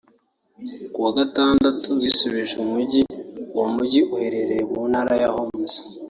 [0.93, 3.01] kuwa gatandatu bisubije umujyi
[3.53, 5.73] uwo mujyi uherereye mu ntara ya Homs